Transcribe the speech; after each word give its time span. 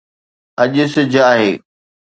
اڄ 0.61 0.73
سج 0.93 1.13
آهي 1.31 1.51